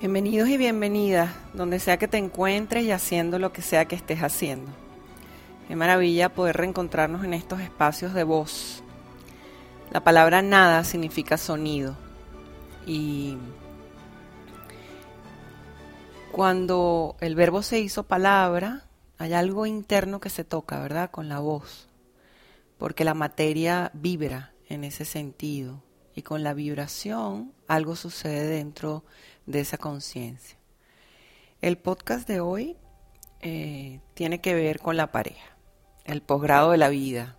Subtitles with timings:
[0.00, 4.22] Bienvenidos y bienvenidas, donde sea que te encuentres y haciendo lo que sea que estés
[4.22, 4.70] haciendo.
[5.66, 8.84] Qué maravilla poder reencontrarnos en estos espacios de voz.
[9.90, 11.96] La palabra nada significa sonido.
[12.86, 13.38] Y
[16.30, 18.84] cuando el verbo se hizo palabra,
[19.18, 21.10] hay algo interno que se toca, ¿verdad?
[21.10, 21.88] Con la voz.
[22.78, 25.82] Porque la materia vibra en ese sentido.
[26.14, 29.04] Y con la vibración algo sucede dentro
[29.46, 30.58] de esa conciencia.
[31.60, 32.76] El podcast de hoy
[33.40, 35.56] eh, tiene que ver con la pareja,
[36.04, 37.36] el posgrado de la vida.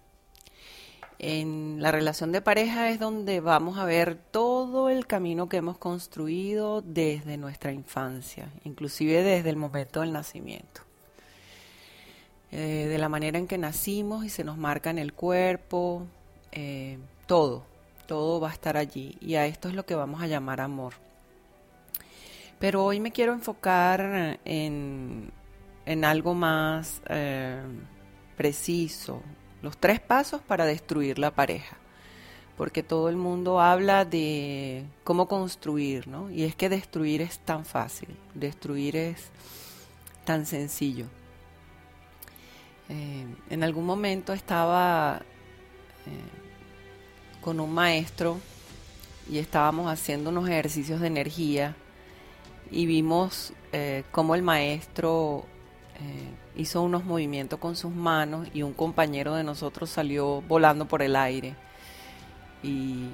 [1.19, 5.77] En la relación de pareja es donde vamos a ver todo el camino que hemos
[5.77, 10.81] construido desde nuestra infancia, inclusive desde el momento del nacimiento.
[12.51, 16.07] Eh, de la manera en que nacimos y se nos marca en el cuerpo,
[16.51, 17.63] eh, todo,
[18.09, 19.15] todo va a estar allí.
[19.21, 20.95] Y a esto es lo que vamos a llamar amor.
[22.57, 25.31] Pero hoy me quiero enfocar en,
[26.03, 27.61] algo más eh,
[28.35, 29.21] preciso,
[29.61, 31.77] los tres pasos para destruir la pareja.
[32.57, 36.31] Porque todo el mundo habla de cómo construir, ¿no?
[36.31, 39.29] Y es que destruir es tan fácil, destruir es
[40.25, 41.05] tan sencillo.
[42.89, 45.21] Eh, en algún momento estaba
[46.07, 46.48] eh,
[47.41, 48.37] con un maestro
[49.29, 51.75] y estábamos haciendo unos ejercicios de energía
[52.71, 55.45] y vimos eh, cómo el maestro
[55.95, 61.01] eh, hizo unos movimientos con sus manos y un compañero de nosotros salió volando por
[61.01, 61.55] el aire.
[62.63, 63.09] Y,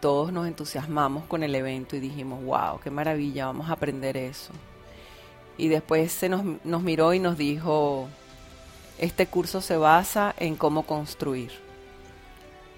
[0.00, 4.52] todos nos entusiasmamos con el evento y dijimos, wow, qué maravilla, vamos a aprender eso.
[5.58, 8.08] Y después se nos, nos miró y nos dijo,
[8.98, 11.52] este curso se basa en cómo construir,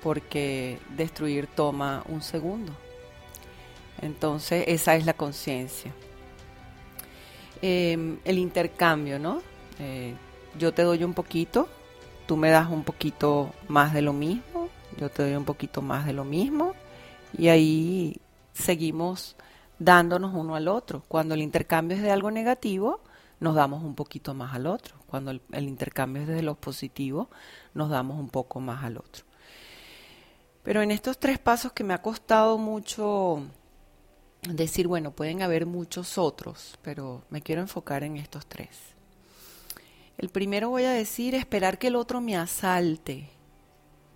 [0.07, 2.73] porque destruir toma un segundo.
[4.01, 5.93] Entonces esa es la conciencia.
[7.61, 9.43] Em, el intercambio, ¿no?
[9.81, 10.15] Eh,
[10.57, 11.69] yo te doy un poquito,
[12.29, 16.07] tú me das un poquito más de lo mismo, yo te doy un poquito más
[16.07, 16.75] de lo mismo,
[17.37, 18.21] y ahí
[18.53, 19.35] seguimos
[19.81, 21.03] dándonos uno al otro.
[21.09, 23.01] Cuando el intercambio es de algo negativo,
[23.41, 24.95] nos damos un poquito más al otro.
[25.09, 27.29] Cuando el, el intercambio es de lo positivo,
[27.75, 29.26] nos damos un poco más al otro.
[30.67, 33.41] Pero en estos tres pasos que me ha costado mucho
[34.43, 38.77] decir, bueno, pueden haber muchos otros, pero me quiero enfocar en estos tres.
[40.19, 43.31] El primero voy a decir esperar que el otro me asalte,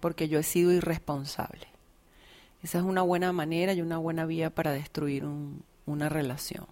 [0.01, 1.69] porque yo he sido irresponsable.
[2.65, 5.25] Esa es una buena manera y una buena vía para destruir
[5.87, 6.67] una relación.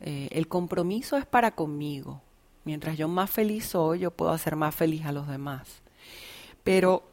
[0.00, 2.20] Eh, el compromiso es para conmigo.
[2.64, 5.68] Mientras yo más feliz soy, yo puedo hacer más feliz a los demás.
[6.64, 7.11] Pero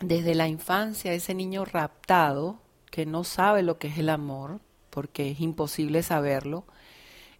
[0.00, 2.58] desde la infancia, ese niño raptado
[2.90, 4.60] que no sabe lo que es el amor,
[4.90, 6.64] porque es imposible saberlo.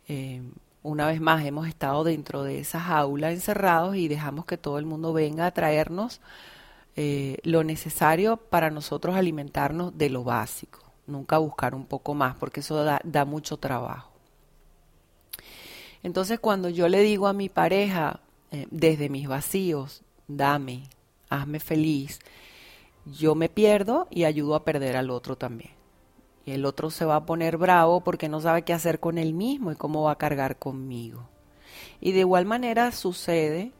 [0.09, 0.43] Eh,
[0.83, 4.87] una vez más hemos estado dentro de esa jaula encerrados y dejamos que todo el
[4.87, 6.21] mundo venga a traernos
[6.97, 12.61] eh, lo necesario para nosotros alimentarnos de lo básico, nunca buscar un poco más, porque
[12.61, 14.13] eso da, mucho trabajo.
[16.03, 18.21] Entonces cuando yo le digo a mi pareja,
[18.51, 20.85] eh, desde mis vacíos, dame,
[21.29, 22.19] hazme feliz,
[23.13, 25.73] yo me pierdo y ayudo a perder al otro también.
[26.45, 29.35] Y el otro se va a poner bravo porque no sabe qué hacer con él
[29.35, 31.29] mismo y cómo va a cargar conmigo.
[32.01, 33.73] Y de igual manera sucede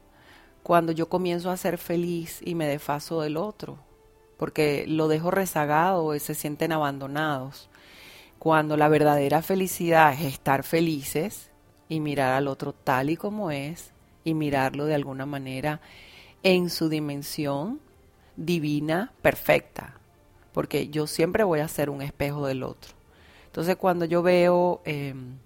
[0.61, 3.79] cuando yo comienzo a ser feliz y me desfaso del otro,
[4.37, 7.69] porque lo dejo rezagado y se sienten abandonados.
[8.37, 11.49] Cuando la verdadera felicidad es estar felices
[11.87, 13.91] y mirar al otro tal y como es
[14.23, 15.81] y mirarlo de alguna manera
[16.43, 17.81] en su dimensión
[18.39, 19.95] divina, perfecta,
[20.53, 22.93] porque yo siempre voy a ser un espejo del otro.
[23.45, 25.37] Entonces cuando yo veo em,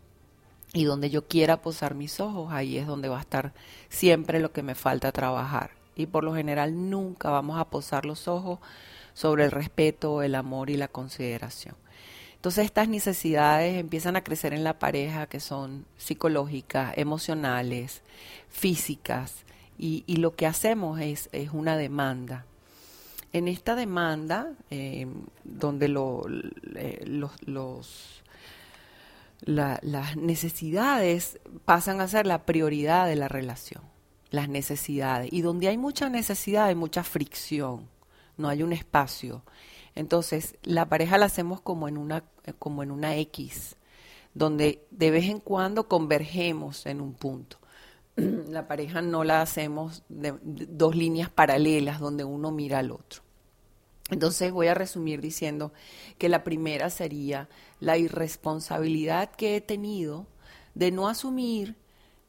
[0.73, 3.53] y donde yo quiera posar mis ojos, ahí es donde va a estar
[3.89, 5.71] siempre lo que me falta trabajar.
[5.95, 8.59] Y por lo general nunca vamos a posar los ojos
[9.13, 11.75] sobre el respeto, el amor y la consideración.
[12.35, 18.01] Entonces estas necesidades empiezan a crecer en la pareja que son psicológicas, emocionales,
[18.49, 19.45] físicas,
[19.77, 22.45] Y, lo que hacemos es una demanda.
[23.33, 25.07] En esta demanda, eh,
[25.43, 26.23] donde lo,
[26.75, 28.23] eh, los, los
[29.41, 33.83] la, las necesidades pasan a ser la prioridad de la relación,
[34.29, 35.31] las necesidades.
[35.31, 37.89] Y donde hay mucha necesidad hay mucha fricción,
[38.37, 39.43] no hay un espacio.
[39.95, 42.23] Entonces, la pareja la hacemos como en una,
[42.59, 43.75] como en una X,
[44.33, 47.57] donde de vez en cuando convergemos en un punto.
[48.15, 53.22] La pareja no la hacemos dos líneas paralelas donde uno mira al otro.
[54.09, 55.71] Entonces voy a resumir diciendo
[56.17, 60.27] que la primera sería la irresponsabilidad que he tenido
[60.75, 61.75] de no asumir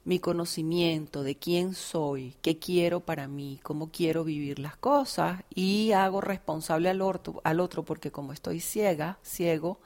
[0.05, 5.91] mi conocimiento de quién soy, qué quiero para mí, cómo quiero vivir las cosas y
[5.93, 9.79] hago responsable al otro, al otro porque como estoy ciega, ciego,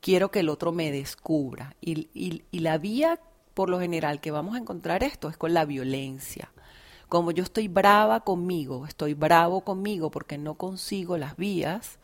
[0.00, 1.76] quiero que el otro me descubra.
[1.80, 3.20] Y, la vía
[3.54, 6.50] por lo general que vamos a encontrar esto es con la violencia.
[7.08, 11.98] Como yo estoy brava conmigo, estoy bravo conmigo porque no consigo las vías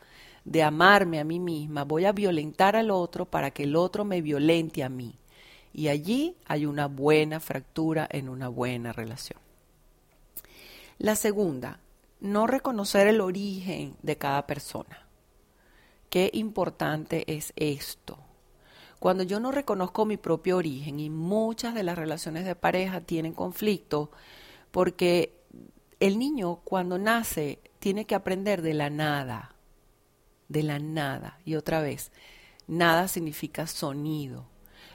[0.45, 4.21] de amarme a mí misma, voy a violentar al otro para que el otro me
[4.21, 5.15] violente a mí.
[5.73, 9.39] Y allí hay una buena fractura en una buena relación.
[10.99, 11.79] La segunda,
[12.19, 15.07] no reconocer el origen de cada persona.
[16.09, 18.19] Qué importante es esto.
[18.99, 23.33] Cuando yo no reconozco mi propio origen y muchas de las relaciones de pareja tienen
[23.33, 24.11] conflicto,
[24.73, 25.39] porque
[25.99, 29.53] el niño cuando nace tiene que aprender de la nada,
[30.49, 31.37] de la nada.
[31.45, 32.11] Y otra vez,
[32.65, 34.47] nada significa sonido.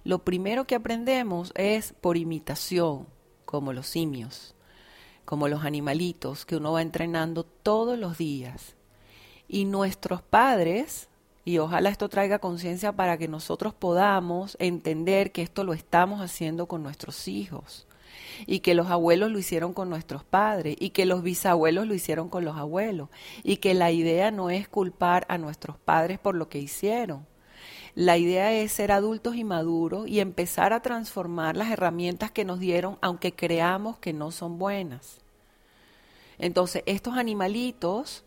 [0.03, 3.07] Lo primero que aprendemos es por imitación,
[3.45, 4.57] como los simios,
[5.25, 8.75] como los animalitos que uno va entrenando todos los días.
[9.47, 11.09] Y nuestros padres,
[11.45, 16.67] y ojalá esto traiga conciencia para que nosotros podamos entender que esto lo estamos haciendo
[16.67, 17.88] con nuestros hijos
[18.47, 22.29] y que los abuelos lo hicieron con nuestros padres y que los bisabuelos lo hicieron
[22.29, 23.09] con los abuelos
[23.43, 27.27] y que la idea no es culpar a nuestros padres por lo que hicieron.
[27.95, 32.61] La idea es ser adultos y maduros y empezar a transformar las herramientas que nos
[32.61, 35.21] dieron aunque creamos que no son buenas.
[36.39, 38.25] Entonces, estos animalitos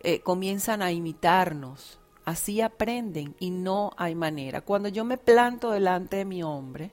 [0.00, 4.60] eh, comienzan a imitarnos, así aprenden y no hay manera.
[4.60, 6.90] Cuando yo me planto delante de mi hombre,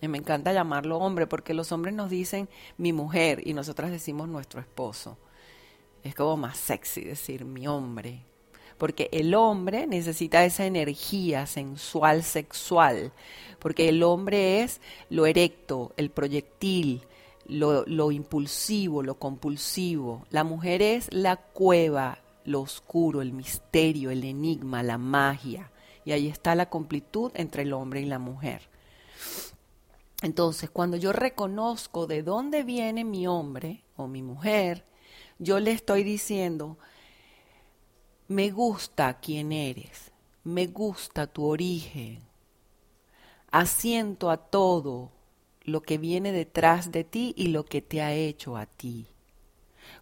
[0.00, 4.28] y me encanta llamarlo hombre porque los hombres nos dicen mi mujer y nosotras decimos
[4.28, 5.18] nuestro esposo.
[6.04, 8.22] Es como más sexy decir mi hombre.
[8.78, 13.12] Porque el hombre necesita esa energía sensual, sexual.
[13.58, 14.80] Porque el hombre es
[15.10, 17.02] lo erecto, el proyectil,
[17.46, 20.24] lo, lo impulsivo, lo compulsivo.
[20.30, 25.72] La mujer es la cueva, lo oscuro, el misterio, el enigma, la magia.
[26.04, 28.62] Y ahí está la completud entre el hombre y la mujer.
[30.22, 34.84] Entonces, cuando yo reconozco de dónde viene mi hombre o mi mujer,
[35.38, 36.76] yo le estoy diciendo,
[38.26, 40.10] me gusta quién eres,
[40.42, 42.20] me gusta tu origen,
[43.50, 45.12] asiento a todo
[45.62, 49.06] lo que viene detrás de ti y lo que te ha hecho a ti.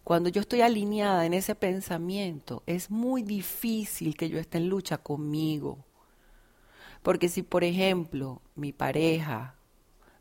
[0.03, 4.97] Cuando yo estoy alineada en ese pensamiento, es muy difícil que yo esté en lucha
[4.97, 5.85] conmigo.
[7.03, 9.56] Porque si, por ejemplo, mi pareja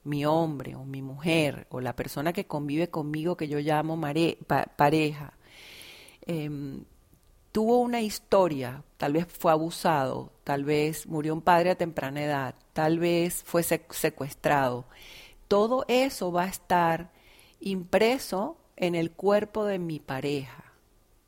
[0.06, 4.00] mi hombre o mi mujer o la persona que convive conmigo que yo llamo
[4.76, 5.34] pareja,
[6.22, 6.84] em,
[7.52, 12.54] tuvo una historia, tal vez fue abusado, tal vez murió un padre a temprana edad,
[12.72, 14.86] tal vez fue secuestrado,
[15.48, 17.10] todo eso va a estar
[17.60, 20.64] impreso en el cuerpo de mi pareja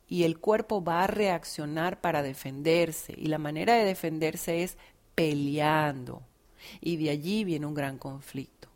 [0.07, 4.77] y el cuerpo va a reaccionar para defenderse y la manera de defenderse es
[5.15, 6.23] peleando
[6.81, 8.68] y de allí viene un gran conflicto.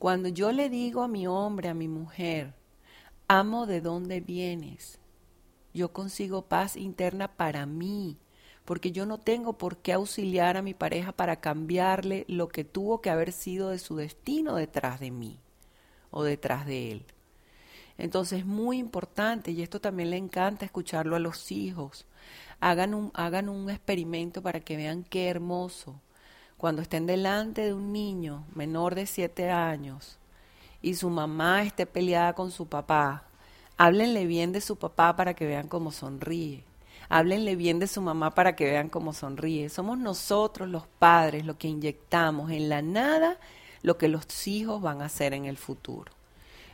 [0.00, 2.54] Cuando yo le digo a mi hombre, a mi mujer,
[3.28, 4.98] amo de dónde vienes,
[5.74, 8.16] yo consigo paz interna para mí,
[8.64, 13.02] porque yo no tengo por qué auxiliar a mi pareja para cambiarle lo que tuvo
[13.02, 15.38] que haber sido de su destino detrás de mí
[16.10, 17.04] o detrás de él.
[17.98, 22.06] Entonces es muy importante, y esto también le encanta escucharlo a los hijos,
[22.58, 26.00] hagan un, hagan un experimento para que vean qué hermoso
[26.60, 30.18] cuando estén delante de un niño menor de siete años
[30.82, 33.24] y su mamá esté peleada con su papá,
[33.78, 36.62] háblenle bien de su papá para que vean cómo sonríe.
[37.08, 39.70] Háblenle bien de su mamá para que vean cómo sonríe.
[39.70, 43.38] Somos nosotros los padres los que inyectamos en la nada
[43.80, 46.12] lo que los hijos van a hacer en el futuro.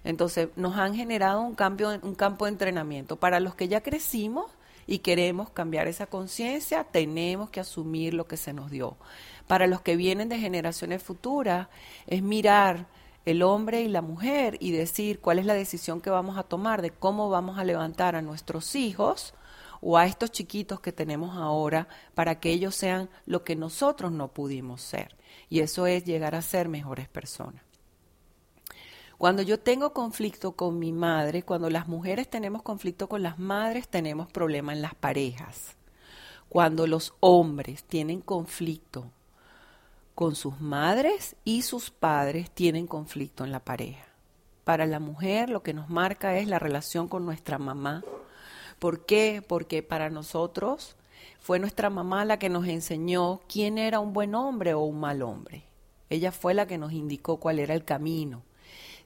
[0.02, 3.14] Entonces nos han generado un, cambio, un campo de entrenamiento.
[3.14, 4.46] Para los que ya crecimos
[4.86, 8.96] y queremos cambiar esa conciencia, tenemos que asumir lo que se nos dio
[9.46, 11.68] para los que vienen de generaciones futuras,
[12.06, 12.86] es mirar
[13.24, 16.82] el hombre y la mujer y decir cuál es la decisión que vamos a tomar
[16.82, 19.34] de cómo vamos a levantar a nuestros hijos
[19.80, 24.28] o a estos chiquitos que tenemos ahora para que ellos sean lo que nosotros no
[24.28, 25.16] pudimos ser.
[25.48, 27.65] Y eso es llegar a ser mejores personas.
[29.18, 33.88] Cuando yo tengo conflicto con mi madre, cuando las mujeres tenemos conflicto con las madres,
[33.88, 35.76] tenemos problema en las parejas.
[36.50, 39.10] Cuando los hombres tienen conflicto
[40.14, 44.04] con sus madres y sus padres tienen conflicto en la pareja.
[44.64, 48.04] Para la mujer lo que nos marca es la relación con nuestra mamá.
[48.78, 49.42] ¿Por qué?
[49.46, 50.96] Porque para nosotros
[51.38, 55.22] fue nuestra mamá la que nos enseñó quién era un buen hombre o un mal
[55.22, 55.64] hombre.
[56.10, 58.42] Ella fue la que nos indicó cuál era el camino.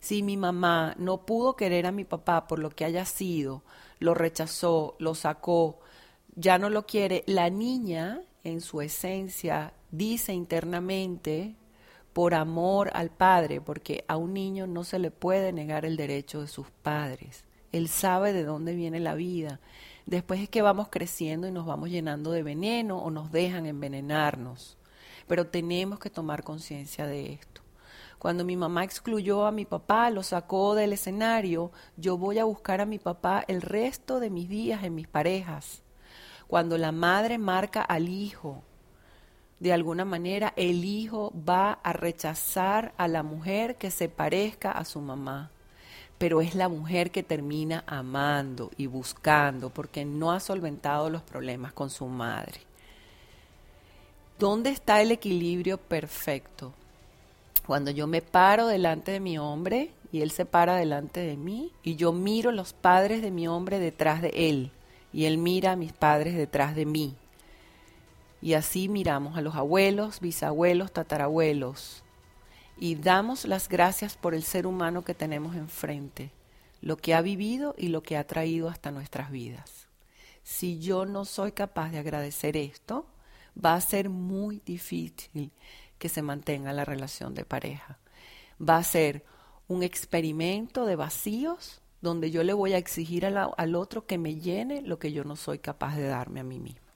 [0.01, 3.63] Si mi mamá no pudo querer a mi papá por lo que haya sido,
[3.99, 5.79] lo rechazó, lo sacó,
[6.35, 11.55] ya no lo quiere, la niña en su esencia dice internamente
[12.13, 16.41] por amor al padre, porque a un niño no se le puede negar el derecho
[16.41, 17.45] de sus padres.
[17.73, 19.61] Él sabe de dónde viene la vida.
[20.07, 24.77] Después es que vamos creciendo y nos vamos llenando de veneno o nos dejan envenenarnos.
[25.29, 27.60] Pero tenemos que tomar conciencia de esto.
[28.21, 32.83] Cuando mi mamá excluyó a mi papá, lo sacó del escenario, yo voy a buscar
[32.83, 35.83] a mi papá el resto de mis días en mis parejas.
[36.47, 38.63] Cuando la madre marca al hijo,
[39.59, 44.85] de alguna manera el hijo va a rechazar a la mujer que se parezca a
[44.85, 45.51] su mamá.
[46.19, 51.73] Pero es la mujer que termina amando y buscando porque no ha solventado los problemas
[51.73, 52.61] con su madre.
[54.39, 56.75] ¿Dónde está el equilibrio perfecto?
[57.71, 61.71] Cuando yo me paro delante de mi hombre y él se para delante de mí
[61.85, 64.73] y yo miro los padres de mi hombre detrás de él
[65.13, 67.15] y él mira a mis padres detrás de mí.
[68.43, 72.03] Y así miramos a los abuelos, bisabuelos, tatarabuelos
[72.77, 76.33] y damos las gracias por el ser humano que tenemos enfrente,
[76.81, 79.87] lo que ha vivido y lo que ha traído hasta nuestras vidas.
[80.43, 83.07] Si yo no soy capaz de agradecer esto,
[83.65, 85.53] va a ser muy difícil
[86.01, 88.01] que se mantenga la relación de pareja.
[88.61, 89.25] Va a ser
[89.69, 94.81] un experimento de vacíos donde yo le voy a exigir al, otro que me llene
[94.83, 96.89] lo que yo no soy capaz de darme a mí mismo.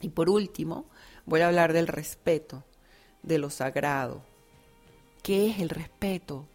[0.00, 0.86] Y por último,
[1.26, 2.64] voy a hablar del respeto,
[3.22, 4.24] de lo sagrado.
[5.22, 6.48] ¿Qué es el respeto?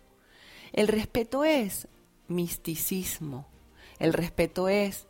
[0.74, 1.88] El respeto es
[2.28, 3.48] misticismo.
[4.00, 5.08] El respeto es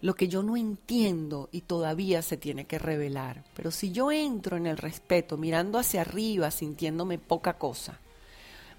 [0.00, 3.44] lo que yo no entiendo y todavía se tiene que revelar.
[3.54, 7.98] Pero si yo entro en el respeto mirando hacia arriba, sintiéndome poca cosa,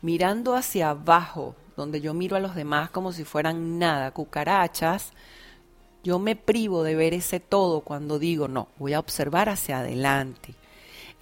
[0.01, 5.11] mirando hacia abajo, donde yo miro a los demás como si fueran nada, cucarachas,
[6.03, 10.55] yo me privo de ver ese todo cuando digo, no, voy a observar hacia adelante.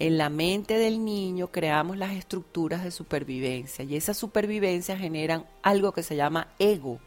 [0.00, 5.90] En la mente del niño creamos las estructuras de supervivencia y esas supervivencias generan algo
[5.90, 7.00] que se llama ego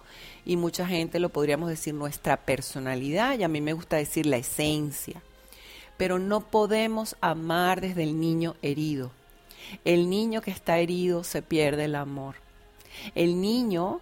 [0.45, 4.35] y mucha gente lo podríamos decir nuestra personalidad y a mí me gusta decir la
[4.35, 5.21] esencia.
[5.95, 9.11] Pero no podemos amar desde el niño herido.
[9.85, 12.35] El niño que está herido se pierde el amor.
[13.15, 14.01] El niño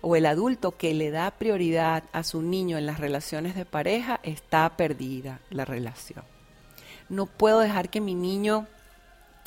[0.00, 4.18] o el adulto que le da prioridad a su niño en las relaciones de pareja
[4.24, 6.24] está perdida la relación.
[7.08, 8.66] No puedo dejar que mi niño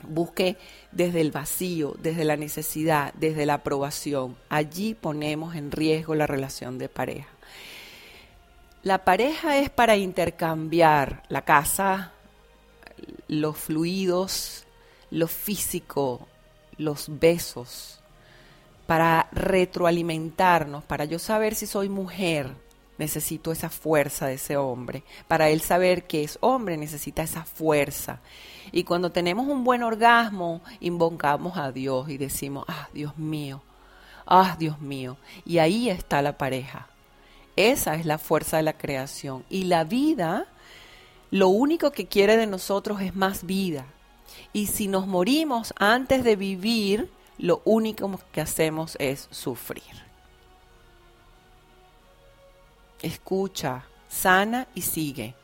[0.03, 0.57] busque
[0.91, 4.35] desde el vacío, desde la necesidad, desde la aprobación.
[4.49, 7.29] Allí ponemos en riesgo la relación de pareja.
[8.83, 12.13] La pareja es para intercambiar la casa,
[13.27, 14.65] los fluidos,
[15.11, 16.27] lo físico,
[16.77, 17.99] los besos,
[18.87, 22.49] para retroalimentarnos, para yo saber si soy mujer,
[23.01, 25.03] necesito esa fuerza de ese hombre.
[25.27, 28.19] Para él saber que es hombre, necesita esa fuerza.
[28.71, 33.63] Y cuando tenemos un buen orgasmo, invocamos a Dios y decimos, ah, Dios mío,
[34.27, 35.17] ah, Dios mío.
[35.45, 36.87] Y ahí está la pareja.
[37.55, 39.43] Esa es la fuerza de la creación.
[39.49, 40.45] Y la vida,
[41.31, 43.85] lo único que quiere de nosotros es más vida.
[44.53, 50.10] Y si nos morimos antes de vivir, lo único que hacemos es sufrir.
[53.01, 55.35] Escucha, sana y sigue.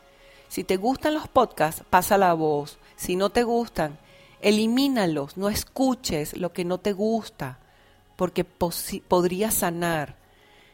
[0.47, 2.77] Si te gustan los podcasts, pasa la voz.
[2.95, 3.97] Si no te gustan,
[4.41, 5.37] elimínalos.
[5.37, 7.59] No escuches lo que no te gusta,
[8.15, 10.15] porque podría sanar.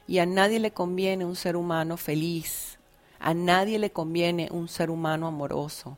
[0.07, 2.77] Y a nadie le conviene un ser humano feliz.
[3.19, 5.97] A nadie le conviene un ser humano amoroso.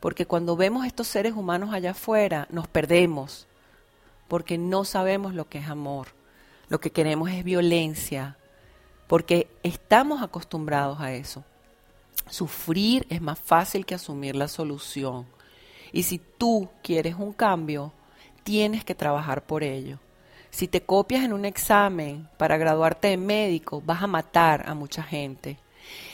[0.00, 3.48] Porque cuando vemos estos seres humanos allá afuera, nos perdemos
[4.28, 6.08] porque no sabemos lo que es amor.
[6.68, 8.36] Lo que queremos es violencia,
[9.08, 11.42] porque estamos acostumbrados a eso.
[12.28, 15.26] Sufrir es más fácil que asumir la solución.
[15.92, 17.92] Y si tú quieres un cambio,
[18.44, 19.98] tienes que trabajar por ello.
[20.50, 25.02] Si te copias en un examen para graduarte de médico, vas a matar a mucha
[25.02, 25.58] gente.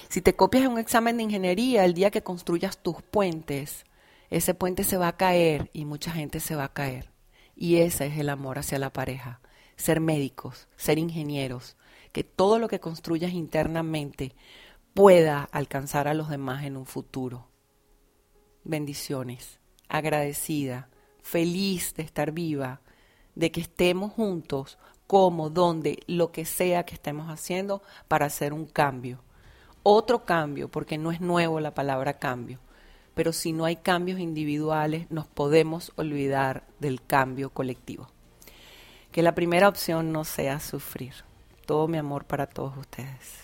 [0.08, 3.84] Si te copias en un examen de ingeniería, el día que construyas tus puentes,
[4.30, 7.10] ese puente se va a caer y mucha gente se va a caer.
[7.56, 9.40] Y ese es el amor hacia la pareja.
[9.76, 11.76] Ser médicos, ser ingenieros,
[12.14, 14.36] que todo lo que construyas internamente
[14.94, 17.48] pueda alcanzar a los demás en un futuro.
[18.62, 20.88] Bendiciones, agradecida,
[21.22, 22.82] feliz de estar viva,
[23.34, 24.78] de que estemos juntos,
[25.08, 29.18] como, donde, lo que sea que estemos haciendo para hacer un cambio.
[29.82, 32.60] Otro cambio, porque no es nuevo la palabra cambio,
[33.14, 38.06] pero si no hay cambios individuales, nos podemos olvidar del cambio colectivo.
[39.10, 41.14] Que la primera opción no sea sufrir.
[41.66, 43.43] Todo mi amor para todos ustedes.